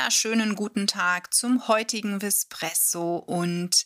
[0.00, 3.84] Wunderschönen guten Tag zum heutigen Vespresso und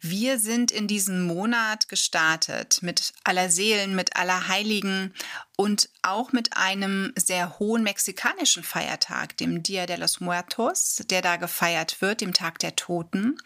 [0.00, 5.12] wir sind in diesen Monat gestartet mit aller Seelen, mit aller Heiligen
[5.56, 11.34] und auch mit einem sehr hohen mexikanischen Feiertag, dem Dia de los Muertos, der da
[11.34, 13.36] gefeiert wird, dem Tag der Toten.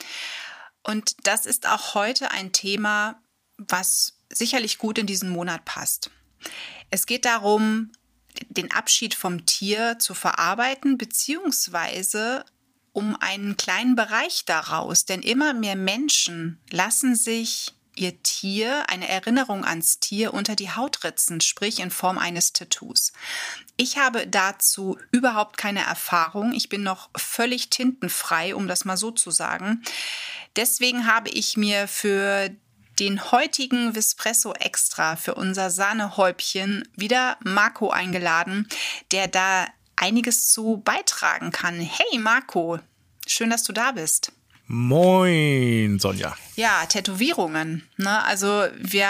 [0.83, 3.23] Und das ist auch heute ein Thema,
[3.56, 6.11] was sicherlich gut in diesen Monat passt.
[6.91, 7.91] Es geht darum,
[8.49, 12.45] den Abschied vom Tier zu verarbeiten, beziehungsweise
[12.93, 15.05] um einen kleinen Bereich daraus.
[15.05, 21.05] Denn immer mehr Menschen lassen sich ihr Tier, eine Erinnerung ans Tier unter die Haut
[21.05, 23.13] ritzen, sprich in Form eines Tattoos.
[23.77, 26.53] Ich habe dazu überhaupt keine Erfahrung.
[26.53, 29.83] Ich bin noch völlig tintenfrei, um das mal so zu sagen.
[30.56, 32.51] Deswegen habe ich mir für
[33.03, 38.69] den heutigen Vespresso Extra für unser Sahnehäubchen wieder Marco eingeladen,
[39.11, 41.81] der da einiges zu beitragen kann.
[41.81, 42.78] Hey Marco,
[43.27, 44.31] schön, dass du da bist.
[44.69, 46.36] Moin, Sonja.
[46.55, 47.89] Ja, Tätowierungen.
[47.97, 48.25] Ne?
[48.25, 49.09] Also wir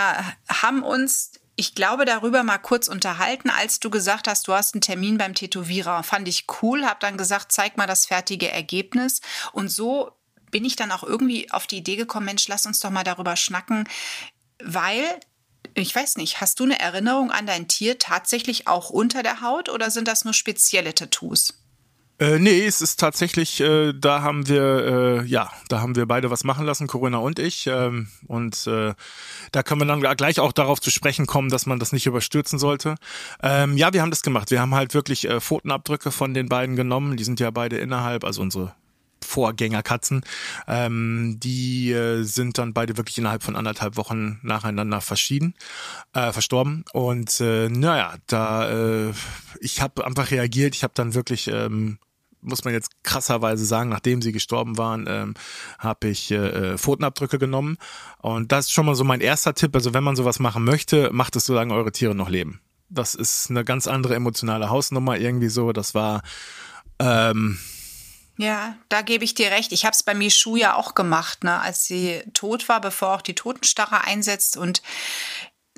[0.48, 4.80] haben uns, ich glaube, darüber mal kurz unterhalten, als du gesagt hast, du hast einen
[4.80, 6.02] Termin beim Tätowierer.
[6.02, 9.20] Fand ich cool, hab dann gesagt, zeig mal das fertige Ergebnis.
[9.52, 10.12] Und so
[10.52, 13.34] bin ich dann auch irgendwie auf die Idee gekommen, Mensch, lass uns doch mal darüber
[13.34, 13.88] schnacken,
[14.62, 15.02] weil
[15.74, 19.68] ich weiß nicht, hast du eine Erinnerung an dein Tier tatsächlich auch unter der Haut
[19.68, 21.54] oder sind das nur spezielle Tattoos?
[22.18, 26.30] Äh, nee, es ist tatsächlich, äh, da haben wir, äh, ja, da haben wir beide
[26.30, 27.66] was machen lassen, Corinna und ich.
[27.66, 28.94] Ähm, und äh,
[29.50, 32.58] da können wir dann gleich auch darauf zu sprechen kommen, dass man das nicht überstürzen
[32.58, 32.94] sollte.
[33.42, 34.50] Ähm, ja, wir haben das gemacht.
[34.50, 37.16] Wir haben halt wirklich äh, Pfotenabdrücke von den beiden genommen.
[37.16, 38.74] Die sind ja beide innerhalb, also unsere
[39.32, 40.22] Vorgängerkatzen.
[40.68, 45.54] Ähm, die äh, sind dann beide wirklich innerhalb von anderthalb Wochen nacheinander verschieden,
[46.12, 46.84] äh, verstorben.
[46.92, 48.70] Und äh, naja, da
[49.08, 49.12] äh,
[49.60, 50.74] ich habe einfach reagiert.
[50.74, 51.98] Ich habe dann wirklich ähm,
[52.42, 55.34] muss man jetzt krasserweise sagen, nachdem sie gestorben waren, ähm,
[55.78, 57.78] habe ich äh, Pfotenabdrücke genommen.
[58.18, 59.74] Und das ist schon mal so mein erster Tipp.
[59.74, 62.60] Also wenn man sowas machen möchte, macht es, solange eure Tiere noch leben.
[62.88, 65.72] Das ist eine ganz andere emotionale Hausnummer irgendwie so.
[65.72, 66.22] Das war
[66.98, 67.58] ähm,
[68.38, 69.72] ja, da gebe ich dir recht.
[69.72, 73.22] Ich habe es bei Michu ja auch gemacht, ne, als sie tot war, bevor auch
[73.22, 74.56] die Totenstarre einsetzt.
[74.56, 74.82] Und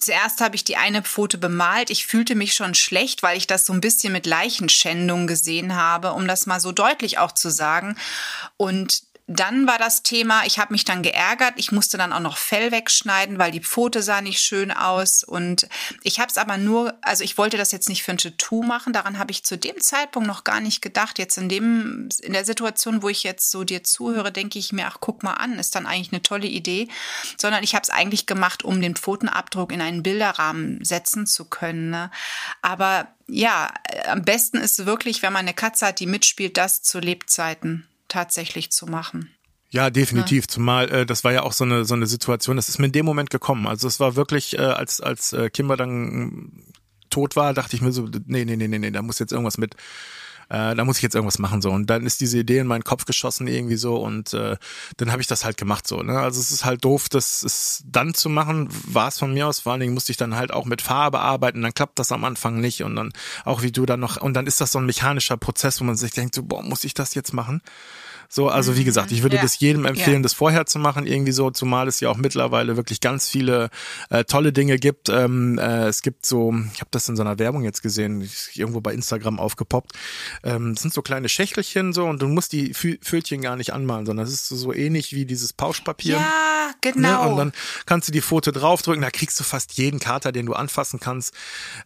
[0.01, 1.91] zuerst habe ich die eine Pfote bemalt.
[1.91, 6.13] Ich fühlte mich schon schlecht, weil ich das so ein bisschen mit Leichenschändung gesehen habe,
[6.13, 7.97] um das mal so deutlich auch zu sagen.
[8.57, 12.37] Und dann war das Thema, ich habe mich dann geärgert, ich musste dann auch noch
[12.37, 15.67] Fell wegschneiden, weil die Pfote sah nicht schön aus und
[16.03, 18.93] ich habe es aber nur, also ich wollte das jetzt nicht für ein Tattoo machen,
[18.93, 21.19] daran habe ich zu dem Zeitpunkt noch gar nicht gedacht.
[21.19, 24.87] Jetzt in dem in der Situation, wo ich jetzt so dir zuhöre, denke ich mir,
[24.87, 26.89] ach guck mal an, ist dann eigentlich eine tolle Idee,
[27.39, 31.89] sondern ich habe es eigentlich gemacht, um den Pfotenabdruck in einen Bilderrahmen setzen zu können.
[31.89, 32.11] Ne?
[32.61, 33.73] Aber ja,
[34.07, 38.71] am besten ist wirklich, wenn man eine Katze hat, die mitspielt, das zu Lebzeiten tatsächlich
[38.71, 39.29] zu machen.
[39.71, 40.47] Ja, definitiv.
[40.47, 42.55] Zumal äh, das war ja auch so eine so eine Situation.
[42.55, 43.67] Das ist mir in dem Moment gekommen.
[43.67, 46.53] Also es war wirklich, äh, als als äh, Kimber dann
[47.11, 49.59] tot war, dachte ich mir so, nee, nee, nee, nee, nee, da muss jetzt irgendwas
[49.59, 49.75] mit
[50.49, 51.71] äh, da muss ich jetzt irgendwas machen so.
[51.71, 54.57] Und dann ist diese Idee in meinen Kopf geschossen irgendwie so und äh,
[54.97, 56.19] dann habe ich das halt gemacht so ne?
[56.19, 59.61] Also es ist halt doof das ist dann zu machen war es von mir aus.
[59.61, 62.25] Vor allen Dingen musste ich dann halt auch mit Farbe arbeiten dann klappt das am
[62.25, 63.13] Anfang nicht und dann
[63.45, 65.97] auch wie du dann noch und dann ist das so ein mechanischer Prozess wo man
[65.97, 67.63] sich denkt so boah muss ich das jetzt machen
[68.35, 69.43] so, also wie gesagt, ich würde ja.
[69.43, 70.23] das jedem empfehlen, ja.
[70.23, 73.71] das vorher zu machen, irgendwie so, zumal es ja auch mittlerweile wirklich ganz viele
[74.11, 75.09] äh, tolle Dinge gibt.
[75.09, 78.81] Ähm, äh, es gibt so, ich habe das in so einer Werbung jetzt gesehen, irgendwo
[78.81, 79.93] bei Instagram aufgepoppt.
[80.43, 84.05] Ähm, das sind so kleine Schächtelchen so und du musst die Fötchen gar nicht anmalen,
[84.05, 86.17] sondern es ist so, so ähnlich wie dieses Pauschpapier.
[86.17, 87.27] Ja, genau.
[87.27, 87.31] Ne?
[87.31, 87.53] Und dann
[87.87, 91.35] kannst du die Foto draufdrücken, da kriegst du fast jeden Kater, den du anfassen kannst,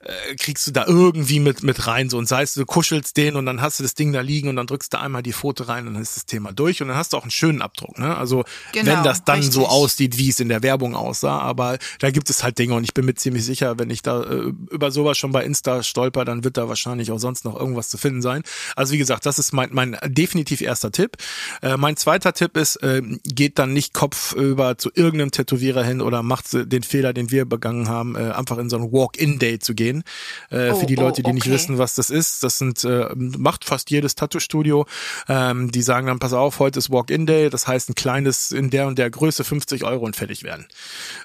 [0.00, 3.36] äh, kriegst du da irgendwie mit mit rein so und sei es du kuschelst den
[3.36, 5.64] und dann hast du das Ding da liegen und dann drückst du einmal die Foto
[5.64, 7.62] rein und dann ist das Thema Thema durch und dann hast du auch einen schönen
[7.62, 7.98] Abdruck.
[7.98, 8.16] Ne?
[8.16, 9.54] Also genau, wenn das dann richtig.
[9.54, 12.84] so aussieht, wie es in der Werbung aussah, aber da gibt es halt Dinge und
[12.84, 16.24] ich bin mir ziemlich sicher, wenn ich da äh, über sowas schon bei Insta stolper,
[16.24, 18.42] dann wird da wahrscheinlich auch sonst noch irgendwas zu finden sein.
[18.76, 21.16] Also wie gesagt, das ist mein, mein definitiv erster Tipp.
[21.62, 26.00] Äh, mein zweiter Tipp ist, äh, geht dann nicht Kopf über zu irgendeinem Tätowierer hin
[26.00, 29.74] oder macht den Fehler, den wir begangen haben, äh, einfach in so ein Walk-in-Day zu
[29.74, 30.04] gehen.
[30.50, 31.34] Äh, oh, für die Leute, die oh, okay.
[31.34, 34.86] nicht wissen, was das ist, das sind äh, macht fast jedes Tattoo-Studio.
[35.28, 38.86] Ähm, die sagen dann, pass auf, heute ist Walk-in-Day, das heißt ein kleines in der
[38.86, 40.66] und der Größe 50 Euro und fertig werden.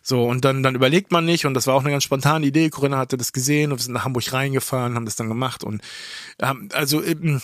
[0.01, 2.69] So, und dann, dann überlegt man nicht und das war auch eine ganz spontane Idee.
[2.69, 5.81] Corinna hatte das gesehen und wir sind nach Hamburg reingefahren, haben das dann gemacht und
[6.39, 7.41] ähm, also eben,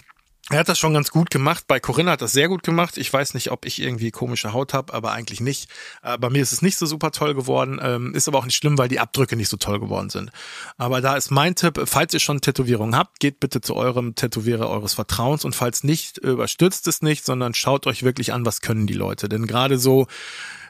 [0.52, 1.66] Er hat das schon ganz gut gemacht.
[1.68, 2.98] Bei Corinna hat das sehr gut gemacht.
[2.98, 5.70] Ich weiß nicht, ob ich irgendwie komische Haut habe, aber eigentlich nicht.
[6.02, 7.80] Äh, bei mir ist es nicht so super toll geworden.
[7.82, 10.32] Ähm, ist aber auch nicht schlimm, weil die Abdrücke nicht so toll geworden sind.
[10.78, 14.68] Aber da ist mein Tipp, falls ihr schon Tätowierungen habt, geht bitte zu eurem Tätowierer
[14.70, 18.88] eures Vertrauens und falls nicht, überstürzt es nicht, sondern schaut euch wirklich an, was können
[18.88, 19.30] die Leute.
[19.30, 20.08] Denn gerade so,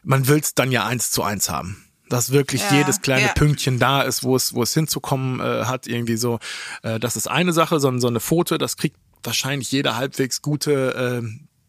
[0.04, 3.34] man will es dann ja eins zu eins haben dass wirklich ja, jedes kleine ja.
[3.34, 6.40] Pünktchen da ist, wo es wo es hinzukommen äh, hat irgendwie so.
[6.82, 11.22] Äh, das ist eine Sache, sondern so eine Foto, das kriegt wahrscheinlich jeder halbwegs gute,
[11.24, 11.28] äh,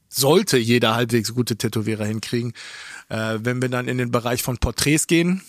[0.09, 2.53] sollte jeder halbwegs gute Tätowierer hinkriegen.
[3.09, 5.43] Äh, wenn wir dann in den Bereich von Porträts gehen,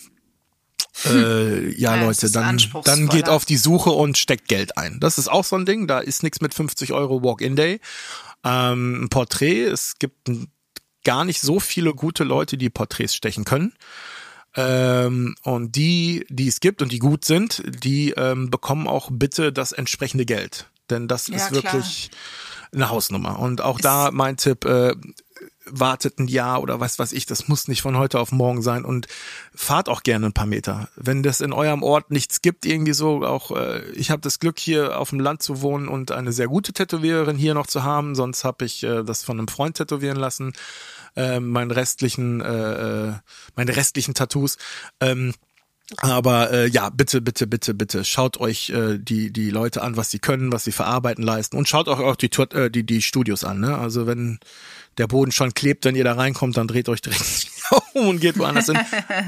[1.06, 5.00] äh, ja, ja, Leute, dann, dann geht auf die Suche und steckt Geld ein.
[5.00, 7.80] Das ist auch so ein Ding, da ist nichts mit 50 Euro Walk-in-Day.
[8.44, 10.30] Ähm, ein Porträt, es gibt
[11.04, 13.72] gar nicht so viele gute Leute, die Porträts stechen können.
[14.54, 19.52] Ähm, und die, die es gibt und die gut sind, die ähm, bekommen auch bitte
[19.52, 20.68] das entsprechende Geld.
[20.92, 22.72] Denn das ja, ist wirklich klar.
[22.74, 23.38] eine Hausnummer.
[23.38, 24.94] Und auch ist da mein Tipp, äh,
[25.64, 28.84] wartet ein Jahr oder was weiß ich, das muss nicht von heute auf morgen sein
[28.84, 29.06] und
[29.54, 30.88] fahrt auch gerne ein paar Meter.
[30.96, 34.58] Wenn das in eurem Ort nichts gibt, irgendwie so, auch äh, ich habe das Glück
[34.58, 38.14] hier auf dem Land zu wohnen und eine sehr gute Tätowiererin hier noch zu haben,
[38.14, 40.52] sonst habe ich äh, das von einem Freund tätowieren lassen,
[41.16, 43.12] äh, meinen restlichen, äh, äh
[43.54, 44.58] meine restlichen Tattoos.
[45.00, 45.32] Ähm,
[45.98, 50.10] aber äh, ja, bitte, bitte, bitte, bitte, schaut euch äh, die die Leute an, was
[50.10, 53.44] sie können, was sie verarbeiten leisten und schaut euch auch die äh, die die Studios
[53.44, 53.60] an.
[53.60, 53.76] Ne?
[53.76, 54.38] Also wenn
[54.98, 57.46] der Boden schon klebt, wenn ihr da reinkommt, dann dreht euch direkt
[57.94, 58.78] um und geht woanders hin.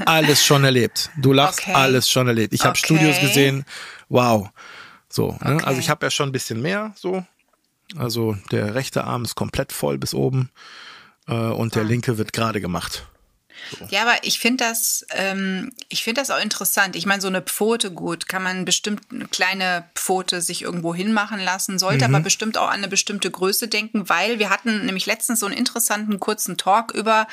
[0.05, 1.09] Alles schon erlebt.
[1.17, 1.73] Du lachst, okay.
[1.73, 2.53] alles schon erlebt.
[2.53, 2.85] Ich habe okay.
[2.85, 3.65] Studios gesehen.
[4.09, 4.49] Wow.
[5.09, 5.37] So.
[5.41, 5.55] Ne?
[5.55, 5.65] Okay.
[5.65, 6.93] Also ich habe ja schon ein bisschen mehr.
[6.95, 7.25] So.
[7.97, 10.49] Also der rechte Arm ist komplett voll bis oben
[11.27, 11.87] äh, und der ah.
[11.87, 13.07] linke wird gerade gemacht.
[13.79, 13.85] So.
[13.89, 16.95] Ja, aber ich finde das, ähm, ich finde das auch interessant.
[16.95, 21.39] Ich meine, so eine Pfote gut, kann man bestimmt eine kleine Pfote sich irgendwo hinmachen
[21.39, 22.15] lassen, sollte mhm.
[22.15, 25.57] aber bestimmt auch an eine bestimmte Größe denken, weil wir hatten nämlich letztens so einen
[25.57, 27.27] interessanten kurzen Talk über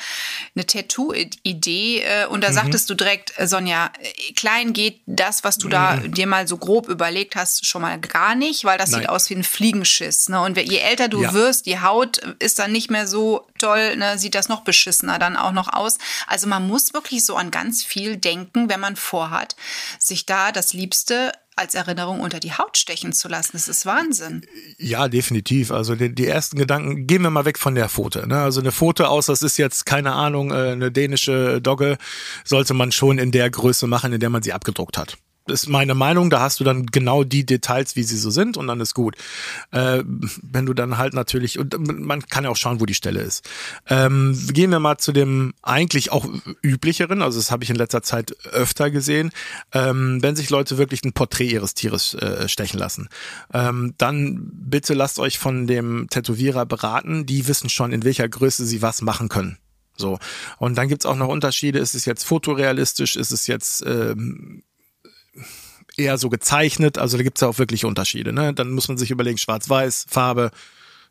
[0.55, 2.53] eine Tattoo-Idee äh, und da mhm.
[2.53, 5.71] sagtest du direkt, äh, Sonja, äh, klein geht das, was du mhm.
[5.71, 9.01] da dir mal so grob überlegt hast, schon mal gar nicht, weil das Nein.
[9.01, 10.29] sieht aus wie ein Fliegenschiss.
[10.29, 10.41] Ne?
[10.41, 11.33] Und je älter du ja.
[11.33, 14.17] wirst, die Haut ist dann nicht mehr so toll, ne?
[14.17, 15.97] sieht das noch beschissener dann auch noch aus.
[16.27, 19.55] Also man muss wirklich so an ganz viel denken, wenn man vorhat,
[19.99, 23.51] sich da das Liebste als Erinnerung unter die Haut stechen zu lassen.
[23.53, 24.45] Das ist Wahnsinn.
[24.77, 25.71] Ja, definitiv.
[25.71, 28.27] Also die, die ersten Gedanken, gehen wir mal weg von der Pfote.
[28.27, 28.41] Ne?
[28.41, 31.97] Also eine Pfote aus, das ist jetzt, keine Ahnung, äh, eine dänische Dogge,
[32.43, 35.17] sollte man schon in der Größe machen, in der man sie abgedruckt hat
[35.47, 38.67] ist meine Meinung, da hast du dann genau die Details, wie sie so sind und
[38.67, 39.15] dann ist gut.
[39.71, 40.03] Äh,
[40.41, 43.47] wenn du dann halt natürlich, und man kann ja auch schauen, wo die Stelle ist.
[43.87, 46.25] Ähm, gehen wir mal zu dem eigentlich auch
[46.61, 49.31] üblicheren, also das habe ich in letzter Zeit öfter gesehen,
[49.73, 53.09] ähm, wenn sich Leute wirklich ein Porträt ihres Tieres äh, stechen lassen.
[53.53, 58.65] Ähm, dann bitte lasst euch von dem Tätowierer beraten, die wissen schon, in welcher Größe
[58.65, 59.57] sie was machen können.
[59.95, 60.17] So.
[60.57, 61.79] Und dann gibt's auch noch Unterschiede.
[61.79, 63.15] Ist es jetzt fotorealistisch?
[63.15, 64.63] Ist es jetzt ähm,
[65.97, 66.97] eher so gezeichnet.
[66.97, 68.33] Also da gibt's ja auch wirklich Unterschiede.
[68.33, 68.53] Ne?
[68.53, 70.51] Dann muss man sich überlegen, schwarz-weiß, Farbe.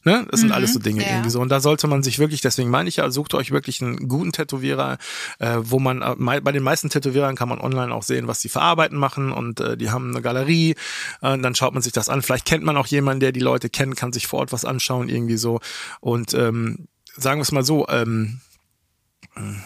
[0.04, 0.26] Ne?
[0.30, 1.10] Das sind mhm, alles so Dinge ja.
[1.10, 1.40] irgendwie so.
[1.40, 4.32] Und da sollte man sich wirklich, deswegen meine ich ja, sucht euch wirklich einen guten
[4.32, 4.98] Tätowierer,
[5.38, 8.48] äh, wo man, äh, bei den meisten Tätowierern kann man online auch sehen, was die
[8.48, 10.74] verarbeiten machen und äh, die haben eine Galerie.
[11.20, 12.22] Äh, dann schaut man sich das an.
[12.22, 15.08] Vielleicht kennt man auch jemanden, der die Leute kennt, kann sich vor Ort was anschauen,
[15.08, 15.60] irgendwie so.
[16.00, 18.41] Und ähm, sagen wir es mal so, ähm,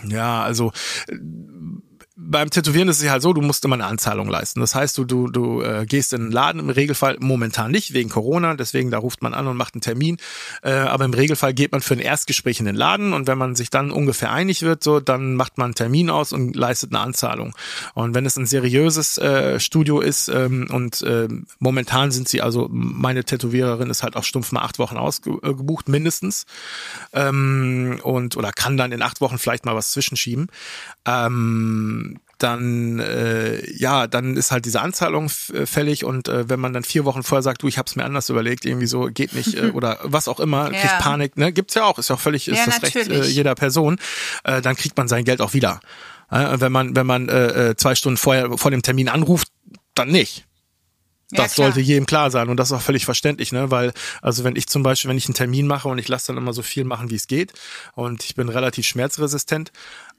[0.07, 0.73] ja, also
[2.19, 4.61] beim Tätowieren ist es halt so, du musst immer eine Anzahlung leisten.
[4.61, 8.09] Das heißt, du, du, du äh, gehst in den Laden, im Regelfall momentan nicht, wegen
[8.09, 10.17] Corona, deswegen da ruft man an und macht einen Termin.
[10.63, 13.55] Äh, aber im Regelfall geht man für ein Erstgespräch in den Laden und wenn man
[13.55, 17.01] sich dann ungefähr einig wird, so, dann macht man einen Termin aus und leistet eine
[17.01, 17.55] Anzahlung.
[17.93, 22.67] Und wenn es ein seriöses äh, Studio ist ähm, und äh, momentan sind sie, also
[22.73, 26.47] meine Tätowiererin ist halt auch stumpf mal acht Wochen ausgebucht, mindestens.
[27.13, 30.47] Ähm, und oder kann dann in acht Wochen vielleicht mal was zwischenschieben.
[31.05, 32.06] Ähm,
[32.39, 36.85] dann äh, ja, dann ist halt diese Anzahlung äh, fällig und äh, wenn man dann
[36.85, 39.55] vier Wochen vorher sagt, du, ich habe es mir anders überlegt, irgendwie so geht nicht
[39.55, 40.79] äh, oder was auch immer, ja.
[40.79, 43.09] kriegt Panik, ne, gibt's ja auch, ist ja auch völlig, ist ja, das natürlich.
[43.09, 43.99] Recht äh, jeder Person,
[44.45, 45.81] äh, dann kriegt man sein Geld auch wieder.
[46.31, 49.49] Äh, wenn man wenn man äh, äh, zwei Stunden vorher vor dem Termin anruft,
[49.95, 50.47] dann nicht.
[51.31, 53.71] Das ja, sollte jedem klar sein und das ist auch völlig verständlich, ne?
[53.73, 53.93] Weil,
[54.23, 56.53] also wenn ich zum Beispiel, wenn ich einen Termin mache und ich lasse dann immer
[56.53, 57.53] so viel machen, wie es geht
[57.95, 59.73] und ich bin relativ schmerzresistent,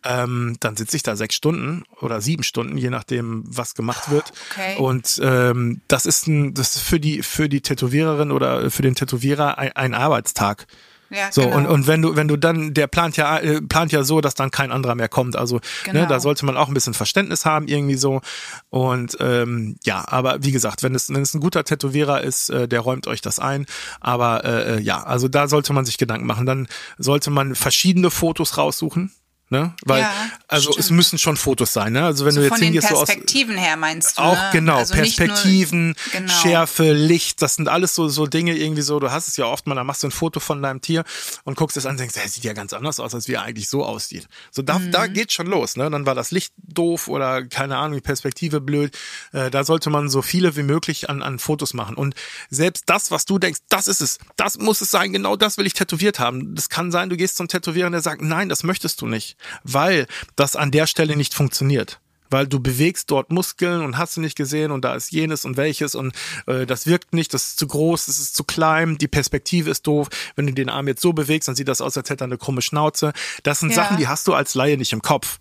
[0.04, 4.34] ähm, dann sitze ich da sechs Stunden oder sieben Stunden, je nachdem, was gemacht wird.
[4.52, 4.76] Okay.
[4.78, 8.96] Und ähm, das ist ein, das ist für die für die Tätowiererin oder für den
[8.96, 10.68] Tätowierer ein, ein Arbeitstag.
[11.10, 11.58] Ja, so, genau.
[11.58, 14.36] und, und wenn du, wenn du dann, der plant ja, äh, plant ja so, dass
[14.36, 15.36] dann kein anderer mehr kommt.
[15.36, 16.02] Also, Genau.
[16.02, 18.22] ne, da sollte man auch ein bisschen Verständnis haben, irgendwie so.
[18.70, 22.68] Und ähm, ja, aber wie gesagt, wenn es, wenn es ein guter Tätowierer ist, äh,
[22.68, 23.66] der räumt euch das ein.
[24.02, 26.46] Aber äh, ja, also da sollte man sich Gedanken machen.
[26.46, 29.12] Dann sollte man verschiedene Fotos raussuchen.
[29.50, 29.74] Ne?
[29.86, 30.14] Weil, Ja,
[30.50, 30.98] also es stimmt.
[30.98, 32.04] müssen schon Fotos sein, ne?
[32.04, 34.22] Also wenn so du jetzt von den hingehst so aus Perspektiven her meinst du?
[34.22, 34.50] auch ne?
[34.52, 36.34] genau, Also nicht nur- Perspektiven, genau.
[36.42, 39.66] Schärfe, Licht, das sind alles so, so Dinge irgendwie so, du hast es ja oft
[39.66, 41.06] mal, da machst du ein Foto von deinem Tier
[41.46, 43.44] und guckst es an und denkst, hey, sieht ja ganz anders aus, als wie er
[43.44, 44.28] eigentlich so aussieht.
[44.52, 44.92] So, da, Mhm.
[44.92, 45.90] da geht's schon los, ne?
[45.90, 48.98] Dann war das Licht doof oder keine Ahnung, die Perspektive blöd.
[49.32, 51.96] Äh, da sollte man so viele wie möglich an, an Fotos machen.
[51.96, 52.16] Und
[52.50, 55.66] selbst das, was du denkst, das ist es, das muss es sein, genau das will
[55.66, 56.54] ich tätowiert haben.
[56.54, 59.37] Das kann sein, du gehst zum Tätowierer und der sagt, nein, das möchtest du nicht,
[59.64, 64.22] weil das an der Stelle nicht funktioniert weil du bewegst dort Muskeln und hast du
[64.22, 66.14] nicht gesehen und da ist jenes und welches und
[66.46, 69.88] äh, das wirkt nicht, das ist zu groß, das ist zu klein, die Perspektive ist
[69.88, 70.10] doof.
[70.36, 72.38] Wenn du den Arm jetzt so bewegst, dann sieht das aus, als hätte er eine
[72.38, 73.14] krumme Schnauze.
[73.44, 73.76] Das sind Ja.
[73.76, 75.40] Sachen, die hast du als Laie nicht im Kopf.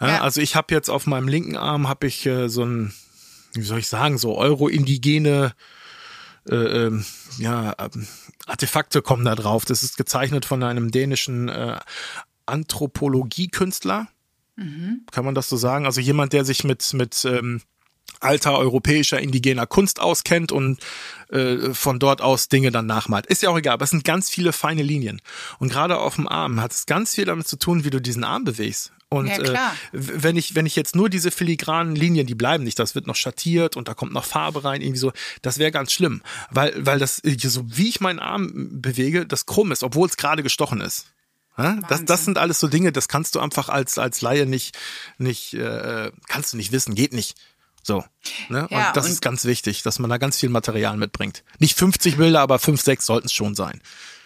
[0.00, 0.20] Ja, Ja.
[0.20, 2.94] Also ich habe jetzt auf meinem linken Arm habe ich äh, so ein,
[3.54, 5.54] wie soll ich sagen, so Euro-indigene
[6.48, 7.04] äh, ähm,
[7.38, 8.06] ja, ähm,
[8.46, 9.64] Artefakte kommen da drauf.
[9.64, 11.78] Das ist gezeichnet von einem dänischen äh,
[12.46, 14.08] Anthropologiekünstler.
[15.10, 15.86] Kann man das so sagen?
[15.86, 17.62] Also jemand, der sich mit, mit ähm,
[18.20, 20.78] alter europäischer indigener Kunst auskennt und
[21.30, 23.26] äh, von dort aus Dinge dann nachmalt.
[23.26, 25.22] Ist ja auch egal, aber es sind ganz viele feine Linien.
[25.58, 28.24] Und gerade auf dem Arm hat es ganz viel damit zu tun, wie du diesen
[28.24, 28.92] Arm bewegst.
[29.08, 32.78] Und Ja, äh, wenn ich, wenn ich jetzt nur diese filigranen Linien, die bleiben nicht,
[32.78, 35.92] das wird noch schattiert und da kommt noch Farbe rein, irgendwie so, das wäre ganz
[35.92, 36.22] schlimm.
[36.50, 40.16] Weil, weil das, äh, so wie ich meinen Arm bewege, das krumm ist, obwohl es
[40.16, 41.06] gerade gestochen ist.
[41.62, 44.76] Ja, das, das sind alles so Dinge, das kannst du einfach als, als Laie nicht,
[45.18, 47.36] nicht, äh, kannst du nicht wissen, geht nicht.
[47.82, 48.04] So.
[48.48, 48.66] Ne?
[48.70, 51.42] Ja, und das und- ist ganz wichtig, dass man da ganz viel Material mitbringt.
[51.58, 53.80] Nicht 50 Bilder, aber 5, 6 sollten es schon sein.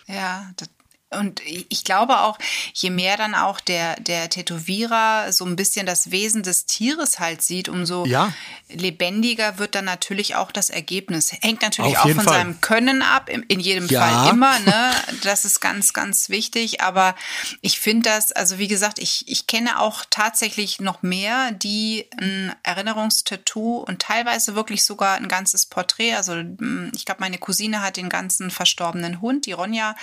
[0.07, 0.69] Ja, das,
[1.19, 2.39] und ich glaube auch,
[2.75, 7.43] je mehr dann auch der, der Tätowierer so ein bisschen das Wesen des Tieres halt
[7.43, 8.33] sieht, umso Ja.
[8.69, 11.33] lebendiger wird dann natürlich auch das Ergebnis.
[11.41, 12.35] Hängt natürlich Auf auch von Fall.
[12.35, 14.01] seinem Können ab, in, in jedem Ja.
[14.01, 14.91] Fall immer, ne?
[15.23, 16.81] Das ist ganz, ganz wichtig.
[16.81, 17.15] Aber
[17.61, 22.55] ich finde das, also wie gesagt, ich, ich kenne auch tatsächlich noch mehr, die ein
[22.63, 26.15] Erinnerungstattoo und teilweise wirklich sogar ein ganzes Porträt.
[26.15, 29.95] Also mm, ich glaube, meine Cousine hat den ganzen verstorbenen Hund, die Ronja,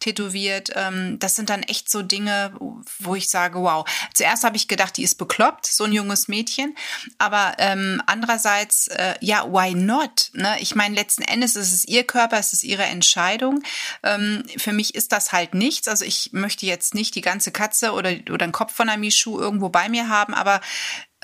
[0.00, 0.53] tätowiert.
[0.74, 2.52] Ähm, Das sind dann echt so Dinge,
[2.98, 3.88] wo ich sage, wow.
[4.12, 6.74] Zuerst habe ich gedacht, die ist bekloppt, so ein junges Mädchen.
[7.18, 10.30] Aber ähm, andererseits, äh, ja, why not?
[10.32, 10.56] Ne?
[10.60, 13.62] Ich meine, letzten Endes ist es ihr Körper, es ist ihre Entscheidung.
[14.02, 15.88] Ähm, für mich ist das halt nichts.
[15.88, 19.38] Also ich möchte jetzt nicht die ganze Katze oder, oder den Kopf von einer Michu
[19.38, 20.60] irgendwo bei mir haben, aber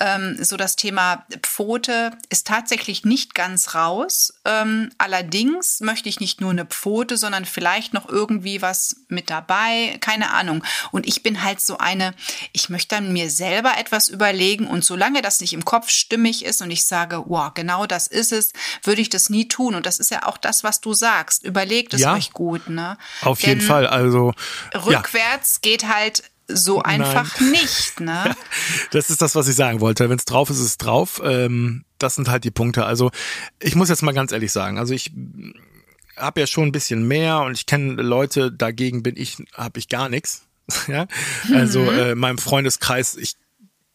[0.01, 4.33] ähm, so das Thema Pfote ist tatsächlich nicht ganz raus.
[4.45, 9.99] Ähm, allerdings möchte ich nicht nur eine Pfote, sondern vielleicht noch irgendwie was mit dabei.
[10.01, 10.65] Keine Ahnung.
[10.91, 12.15] Und ich bin halt so eine,
[12.53, 16.63] ich möchte dann mir selber etwas überlegen und solange das nicht im Kopf stimmig ist
[16.63, 18.53] und ich sage, wow, genau das ist es,
[18.83, 19.75] würde ich das nie tun.
[19.75, 21.45] Und das ist ja auch das, was du sagst.
[21.45, 22.15] Überlegt es Ja.
[22.15, 22.97] euch gut, ne?
[23.21, 23.87] Auf jeden Denn Fall.
[23.87, 24.33] Also
[24.73, 26.23] ja, Rückwärts geht halt
[26.55, 28.35] so einfach nicht, ne?
[28.91, 30.09] das ist das, was ich sagen wollte.
[30.09, 31.21] Wenn es drauf ist, ist es drauf.
[31.25, 32.85] Ähm, das sind halt die Punkte.
[32.85, 33.11] Also
[33.61, 34.79] ich muss jetzt mal ganz ehrlich sagen.
[34.79, 35.13] Also ich
[36.17, 38.53] habe ja schon ein bisschen mehr und ich kenne Leute.
[38.53, 40.47] Dagegen bin ich, habe ich gar nichts.
[40.87, 41.07] ja,
[41.53, 43.17] also äh, in meinem Freundeskreis.
[43.17, 43.35] Ich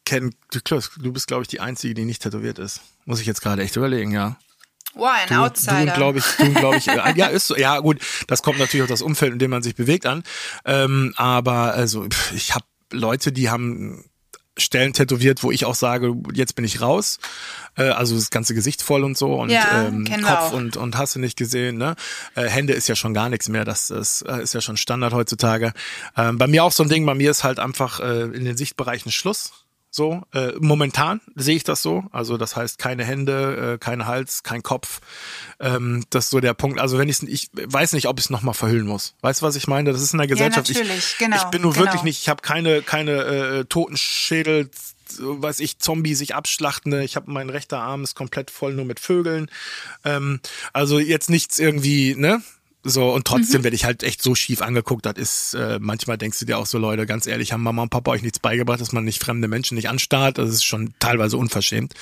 [0.05, 2.81] kenne, du bist glaube ich die einzige, die nicht tätowiert ist.
[3.05, 4.37] Muss ich jetzt gerade echt überlegen, ja.
[4.95, 5.85] Wow, ein Du, Outsider.
[5.85, 8.83] du glaube ich, du glaube ich, äh, ja ist so, ja gut, das kommt natürlich
[8.83, 10.23] auf das Umfeld, in dem man sich bewegt an.
[10.65, 14.05] Ähm, aber also ich habe Leute, die haben
[14.57, 17.19] Stellen tätowiert, wo ich auch sage, jetzt bin ich raus.
[17.77, 21.15] Äh, also das ganze Gesicht voll und so und Ja, ähm, Kopf und und hast
[21.15, 21.77] du nicht gesehen.
[21.77, 21.95] Ne?
[22.35, 23.65] Äh, Hände ist ja schon gar nichts mehr.
[23.65, 25.73] Das ist, äh, ist ja schon Standard heutzutage.
[26.15, 27.05] Ähm, bei mir auch so ein Ding.
[27.05, 29.64] Bei mir ist halt einfach äh, in den Sichtbereichen Schluss.
[29.95, 32.03] So, äh, momentan sehe ich das so.
[32.11, 34.99] Also das heißt keine Hände, äh, kein Hals, kein Kopf.
[35.61, 36.81] Ähm, das ist so der Punkt.
[36.81, 39.15] Also wenn ich ich weiß nicht, ob ich es nochmal verhüllen muss.
[39.21, 39.93] Weißt du, was ich meine?
[39.93, 40.67] Das ist in der Gesellschaft.
[40.67, 41.85] natürlich, ich, genau, ich bin nur genau.
[41.85, 44.69] wirklich nicht, ich habe keine, keine äh, Totenschädel,
[45.17, 47.01] weiß ich, Zombie sich abschlachtende.
[47.01, 49.49] Ich habe mein rechter Arm ist komplett voll nur mit Vögeln.
[50.03, 50.41] Ähm,
[50.73, 52.41] also jetzt nichts irgendwie, ne?
[52.87, 55.07] So, und trotzdem werde ich halt echt so schief angeguckt.
[55.07, 57.89] Das ist, äh, manchmal denkst du dir auch so, Leute, ganz ehrlich, haben Mama und
[57.89, 60.37] Papa euch nichts beigebracht, dass man nicht fremde Menschen nicht anstarrt.
[60.37, 61.95] Das ist schon teilweise unverschämt.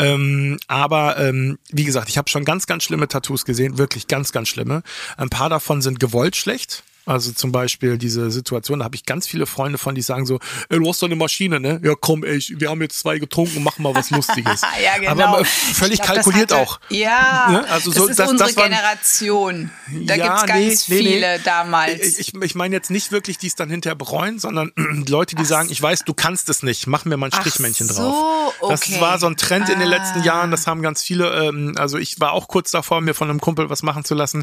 [0.00, 4.32] Ähm, aber ähm, wie gesagt, ich habe schon ganz, ganz schlimme Tattoos gesehen, wirklich ganz,
[4.32, 4.82] ganz schlimme.
[5.16, 6.82] Ein paar davon sind gewollt schlecht.
[7.06, 10.40] Also zum Beispiel diese Situation, da habe ich ganz viele Freunde von, die sagen so,
[10.68, 11.80] ey, du hast doch eine Maschine, ne?
[11.84, 14.62] Ja, komm, ey, wir haben jetzt zwei getrunken, machen mal was Lustiges.
[14.84, 15.26] ja, genau.
[15.26, 16.80] Aber völlig glaub, kalkuliert hatte, auch.
[16.88, 17.68] Ja, ne?
[17.68, 19.70] also so, das ist das, unsere das waren, Generation.
[20.04, 21.42] Da ja, gibt's ganz nee, nee, viele nee.
[21.44, 22.18] damals.
[22.18, 24.72] Ich, ich, ich meine jetzt nicht wirklich, die es dann hinterher bereuen, sondern
[25.08, 27.86] Leute, die Ach sagen, ich weiß, du kannst es nicht, mach mir mal ein Strichmännchen
[27.86, 28.54] so, drauf.
[28.60, 28.72] okay.
[28.72, 30.24] Das war so ein Trend in den letzten Ah.
[30.24, 33.40] Jahren, das haben ganz viele, ähm, also ich war auch kurz davor, mir von einem
[33.40, 34.42] Kumpel was machen zu lassen.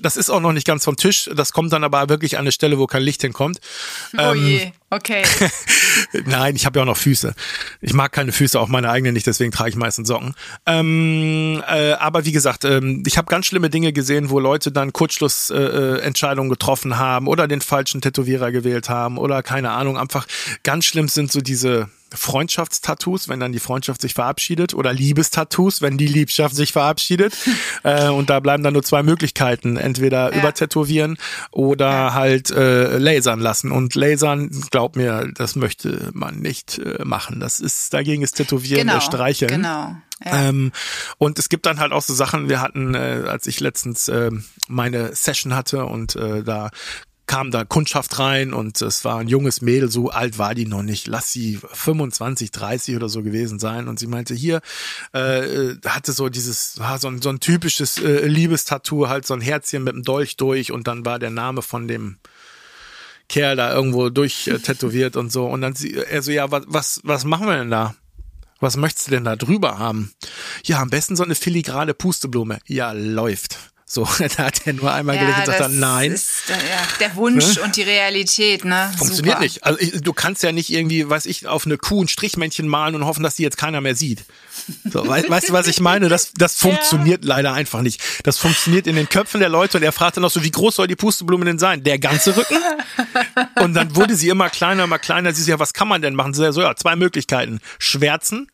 [0.00, 2.52] Das ist auch noch nicht ganz vom Tisch, das kommt dann aber wirklich an eine
[2.52, 3.60] Stelle, wo kein Licht hinkommt.
[4.16, 5.22] oh ähm, je, okay.
[6.26, 7.34] Nein, ich habe ja auch noch Füße.
[7.80, 10.34] Ich mag keine Füße, auch meine eigenen nicht, deswegen trage ich meistens Socken.
[10.66, 14.92] Ähm, äh, aber wie gesagt, ähm, ich habe ganz schlimme Dinge gesehen, wo Leute dann
[14.92, 19.98] Kurzschlussentscheidungen äh, Entscheidungen getroffen haben oder den falschen Tätowierer gewählt haben oder keine Ahnung.
[19.98, 20.26] Einfach
[20.62, 25.98] ganz schlimm sind so diese Freundschaftstattoos, wenn dann die Freundschaft sich verabschiedet oder Liebestattoos, wenn
[25.98, 27.34] die Liebschaft sich verabschiedet.
[27.82, 29.76] äh, und da bleiben dann nur zwei Möglichkeiten.
[29.76, 30.38] Entweder Ja.
[30.40, 31.18] übertätowieren
[31.50, 33.70] oder halt äh, lasern lassen.
[33.72, 37.40] Und lasern, glaub mir, das möchte man nicht äh, machen.
[37.40, 39.50] Das ist, dagegen ist Tätowieren Genau, äh, Streicheln.
[39.50, 39.96] genau.
[40.24, 40.48] Ja.
[40.48, 40.72] Ähm,
[41.18, 44.30] und es gibt dann halt auch so Sachen, wir hatten, äh, als ich letztens äh,
[44.68, 46.70] meine Session hatte und äh, da
[47.26, 50.82] kam da Kundschaft rein und es war ein junges Mädel, so alt war die noch
[50.82, 54.60] nicht, lass sie 25, 30 oder so gewesen sein und sie meinte hier,
[55.14, 59.40] äh, äh, hatte so dieses, so ein, so ein typisches äh, Liebestattoo, halt so ein
[59.40, 62.18] Herzchen mit einem Dolch durch und dann war der Name von dem
[63.28, 66.64] Kerl da irgendwo durch äh, tätowiert und so und dann sie, er so, ja, was,
[66.66, 67.94] was, was machen wir denn da?
[68.60, 70.12] Was möchtest du denn da drüber haben?
[70.64, 72.60] Ja, am besten so eine filigrane Pusteblume.
[72.66, 73.73] Ja, läuft.
[73.86, 76.12] So, da hat er nur einmal gelegt und sagt dann, nein.
[76.12, 78.90] Ist, äh, ja, der Wunsch und die Realität, ne?
[78.96, 79.40] Funktioniert Super.
[79.40, 79.64] nicht.
[79.64, 82.94] Also ich, du kannst ja nicht irgendwie, weiß ich, auf eine Kuh ein Strichmännchen malen
[82.94, 84.24] und hoffen, dass die jetzt keiner mehr sieht.
[84.84, 86.08] So, weißt, weißt du, was ich meine?
[86.08, 88.00] Das, das funktioniert leider einfach nicht.
[88.24, 90.86] Das funktioniert in den Köpfen der Leute und er fragte noch so, wie groß soll
[90.86, 91.84] die Pusteblume denn sein?
[91.84, 92.56] Der ganze Rücken?
[93.60, 95.32] Und dann wurde sie immer kleiner, immer kleiner.
[95.32, 96.34] Sie so, ja, was kann man denn machen?
[96.34, 97.60] Sie so, ja, zwei Möglichkeiten.
[97.78, 98.48] Schwärzen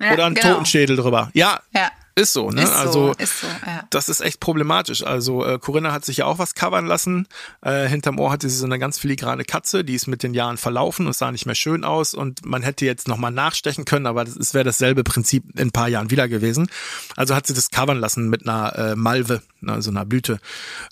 [0.00, 0.54] Ja, oder einen genau.
[0.54, 1.30] Totenschädel drüber.
[1.34, 1.90] Ja, Ja.
[2.16, 2.62] Ist so, ne?
[2.62, 3.82] Ist so, also ist so, ja.
[3.90, 5.02] das ist echt problematisch.
[5.02, 7.26] Also äh, Corinna hat sich ja auch was covern lassen.
[7.60, 10.56] Äh, hinterm Ohr hatte sie so eine ganz filigrane Katze, die ist mit den Jahren
[10.56, 14.24] verlaufen und sah nicht mehr schön aus und man hätte jetzt nochmal nachstechen können, aber
[14.24, 16.68] das, es wäre dasselbe Prinzip in ein paar Jahren wieder gewesen.
[17.16, 20.38] Also hat sie das covern lassen mit einer äh, Malve, ne, so einer Blüte.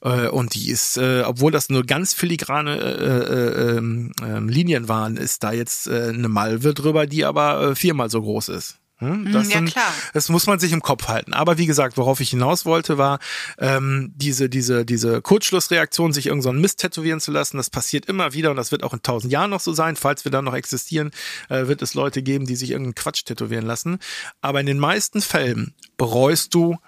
[0.03, 4.13] Äh, und die ist, äh, obwohl das nur ganz filigrane äh, äh, ähm,
[4.49, 8.49] Linien waren, ist da jetzt äh, eine Malve drüber, die aber äh, viermal so groß
[8.49, 8.82] ist.
[9.03, 9.33] Hm?
[9.33, 9.93] Das ja, sind- klar.
[10.15, 11.33] das muss man sich im Kopf halten.
[11.33, 13.19] Aber wie gesagt, worauf ich hinaus wollte, war
[13.59, 17.57] ähm, diese diese diese Kurzschlussreaktion, sich irgend so Mist tätowieren zu lassen.
[17.57, 19.97] Das passiert immer wieder und das wird auch in tausend Jahren noch so sein.
[19.97, 21.11] Falls wir dann noch existieren,
[21.49, 23.99] äh, wird es Leute geben, die sich irgendeinen Quatsch tätowieren lassen.
[24.41, 26.79] Aber in den meisten Fällen bereust du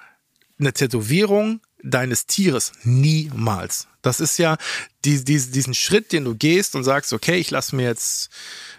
[0.59, 3.87] eine Tätowierung deines Tieres niemals.
[4.03, 4.57] Das ist ja
[5.05, 8.29] die, die, diesen Schritt, den du gehst und sagst, okay, ich lasse mir jetzt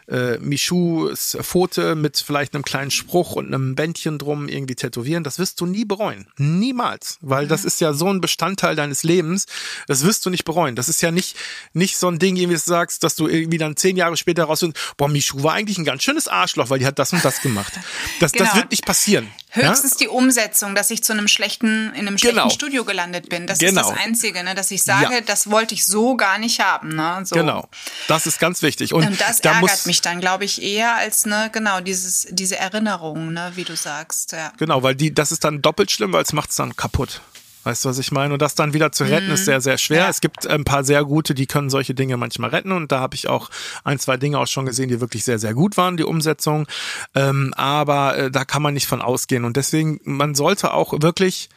[0.08, 5.40] äh, Michus Pfote mit vielleicht einem kleinen Spruch und einem Bändchen drum irgendwie tätowieren, das
[5.40, 6.28] wirst du nie bereuen.
[6.38, 7.18] Niemals.
[7.22, 9.48] Weil das ist ja so ein Bestandteil deines Lebens,
[9.88, 10.76] das wirst du nicht bereuen.
[10.76, 11.36] Das ist ja nicht,
[11.74, 14.44] nicht so ein Ding, irgendwie dass du sagst, dass du irgendwie dann zehn Jahre später
[14.44, 17.42] rausfindest, boah, Michu war eigentlich ein ganz schönes Arschloch, weil die hat das und das
[17.42, 17.74] gemacht.
[18.20, 18.56] Das, das Genau.
[18.56, 19.28] wird nicht passieren.
[19.56, 19.70] Ja?
[19.70, 22.50] Höchstens die Umsetzung, dass ich zu einem schlechten, in einem schlechten Genau.
[22.50, 23.48] Studio gelandet bin.
[23.48, 23.82] Das Genau.
[23.82, 25.22] ist das Einzige, ne, dass ich sage, Ja.
[25.22, 26.96] das wollte ich so gar nicht haben.
[26.96, 27.36] Ne, so.
[27.36, 27.68] Genau.
[28.08, 28.94] Das ist ganz wichtig.
[28.94, 32.58] Und, Und das da ärgert mich dann, glaube ich, eher als ne, genau dieses, diese
[32.58, 34.32] Erinnerung, ne, wie du sagst.
[34.34, 34.52] Ja.
[34.58, 37.22] Genau, weil die, das ist dann doppelt schlimm, weil es macht es dann kaputt.
[37.66, 38.32] Weißt du, was ich meine?
[38.32, 40.02] Und das dann wieder zu retten, ist sehr, sehr schwer.
[40.02, 40.04] Mhm.
[40.04, 40.10] Ja.
[40.10, 42.72] Es gibt ein paar sehr gute, die können solche Dinge manchmal retten.
[42.72, 43.50] Und da habe ich auch
[43.84, 46.68] ein, zwei Dinge auch schon gesehen, die wirklich sehr, sehr gut waren, die Umsetzung.
[47.16, 49.46] Ähm, aber äh, da kann man nicht von ausgehen.
[49.46, 51.50] Und deswegen, man sollte auch wirklich,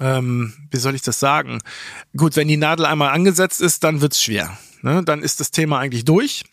[0.00, 1.58] ähm, wie soll ich das sagen?
[2.16, 4.56] Gut, wenn die Nadel einmal angesetzt ist, dann wird's schwer.
[4.80, 5.02] Ne?
[5.04, 6.44] Dann ist das Thema eigentlich durch.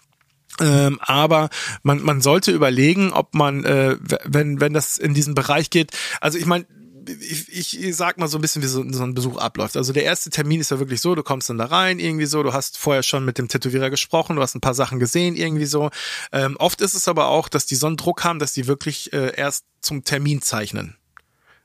[0.60, 1.48] Ähm, aber
[1.84, 6.38] man, man sollte überlegen, ob man, äh, wenn, wenn das in diesen Bereich geht, also
[6.38, 6.66] ich meine,
[7.08, 9.78] ich, ich sag mal so ein bisschen, wie so, so ein Besuch abläuft.
[9.78, 12.44] Also der erste Termin ist ja wirklich so, du kommst dann da rein, irgendwie so,
[12.44, 15.66] du hast vorher schon mit dem Tätowierer gesprochen, du hast ein paar Sachen gesehen, irgendwie
[15.66, 15.90] so.
[16.32, 19.14] Ähm, oft ist es aber auch, dass die so einen Druck haben, dass die wirklich
[19.14, 20.96] äh, erst zum Termin zeichnen.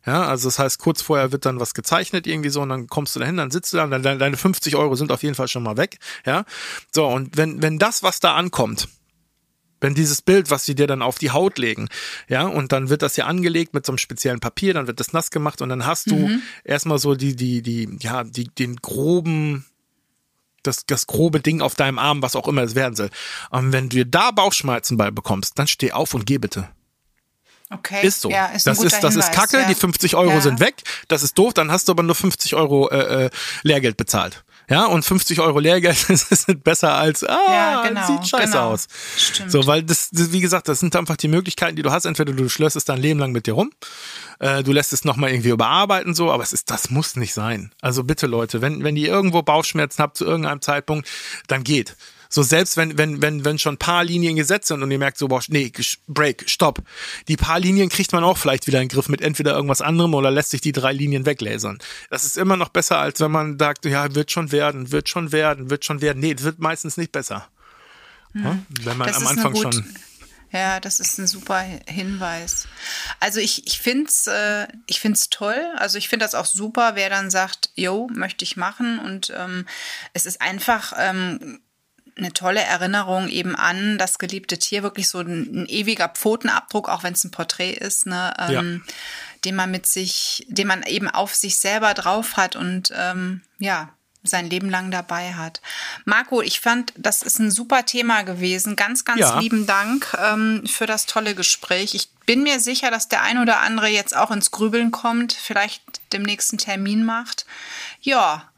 [0.06, 3.16] Ja, also das heißt, kurz vorher wird dann was gezeichnet irgendwie so und dann kommst
[3.16, 5.62] du dahin, dann sitzt du da und deine 50 Euro sind auf jeden Fall schon
[5.62, 5.98] mal weg.
[6.26, 6.44] Ja,
[6.92, 8.88] so und wenn wenn das, was da ankommt,
[9.84, 11.88] wenn dieses Bild, was sie dir dann auf die Haut legen,
[12.26, 15.12] ja, und dann wird das ja angelegt mit so einem speziellen Papier, dann wird das
[15.12, 16.30] nass gemacht und dann hast du
[16.64, 19.66] erstmal so die die die ja die den groben
[20.62, 23.10] das, das grobe Ding auf deinem Arm, was auch immer es werden soll.
[23.50, 26.70] Und wenn du da Bauchschmerzen bei bekommst, dann steh auf und geh bitte.
[27.68, 28.06] Okay.
[28.06, 28.30] Ist so.
[28.30, 29.68] Ja, ist das ist, das ist Kacke, ja.
[29.68, 30.40] die 50 Euro Ja.
[30.40, 30.76] sind weg,
[31.08, 33.30] das ist doof, dann hast du aber nur 50 Euro äh, äh,
[33.62, 34.44] Lehrgeld bezahlt.
[34.68, 38.70] Ja, und 50 Euro Lehrgeld ist besser als, ah, ja, genau, sieht scheiße genau.
[38.70, 38.88] aus.
[39.16, 39.50] Stimmt.
[39.50, 42.04] So, weil das, das, wie gesagt, das sind einfach die Möglichkeiten, die du hast.
[42.06, 43.70] Entweder du schlösst es dein Leben lang mit dir rum,
[44.38, 47.72] äh, du lässt es nochmal irgendwie überarbeiten, so, aber es ist, das muss nicht sein.
[47.80, 51.08] Also bitte Leute, wenn, wenn ihr irgendwo Bauchschmerzen habt zu irgendeinem Zeitpunkt,
[51.46, 51.96] dann geht.
[52.34, 55.18] So selbst wenn, wenn, wenn, wenn schon ein paar Linien gesetzt sind und ihr merkt
[55.18, 55.70] so, boah, nee,
[56.08, 56.82] Break, Stopp.
[57.28, 60.14] Die paar Linien kriegt man auch vielleicht wieder in den Griff mit entweder irgendwas anderem
[60.14, 61.78] oder lässt sich die drei Linien weglasern.
[62.10, 65.30] Das ist immer noch besser, als wenn man sagt, ja, wird schon werden, wird schon
[65.30, 66.18] werden, wird schon werden.
[66.18, 67.46] Nee, das wird meistens nicht besser.
[68.32, 68.66] Hm.
[68.80, 69.96] Wenn man das am Anfang schon.
[70.50, 72.66] Ja, das ist ein super Hinweis.
[73.20, 75.72] Also ich, ich finde es äh, ich find's toll.
[75.76, 78.98] Also ich finde das auch super, wer dann sagt, yo, möchte ich machen.
[78.98, 79.66] Und ähm,
[80.14, 81.60] es ist einfach ähm,
[82.16, 87.02] eine tolle Erinnerung eben an das geliebte Tier, wirklich so ein, ein ewiger Pfotenabdruck, auch
[87.02, 88.92] wenn es ein Porträt ist, ne, ähm, ja.
[89.44, 93.90] den man mit sich, den man eben auf sich selber drauf hat und ähm, ja,
[94.24, 95.60] sein Leben lang dabei hat.
[96.06, 98.74] Marco, ich fand, das ist ein super Thema gewesen.
[98.74, 99.38] Ganz, ganz ja.
[99.38, 101.94] lieben Dank ähm, für das tolle Gespräch.
[101.94, 105.82] Ich bin mir sicher, dass der ein oder andere jetzt auch ins Grübeln kommt, vielleicht
[106.14, 107.44] dem nächsten Termin macht.
[108.00, 108.48] Ja,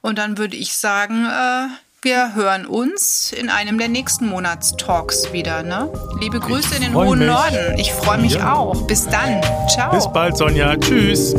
[0.00, 1.68] und dann würde ich sagen, äh,
[2.02, 5.62] wir hören uns in einem der nächsten Monatstalks wieder.
[5.62, 5.88] Ne?
[6.20, 7.28] Liebe Grüße ich in den hohen mich.
[7.28, 7.78] Norden.
[7.78, 8.54] Ich freue mich ja.
[8.54, 8.86] auch.
[8.88, 9.40] Bis dann.
[9.68, 9.92] Ciao.
[9.92, 10.76] Bis bald, Sonja.
[10.76, 11.32] Tschüss.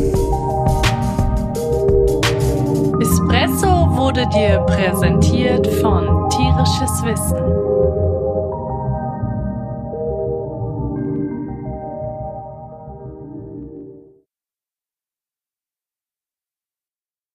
[3.00, 7.63] Espresso wurde dir präsentiert von Tierisches Wissen.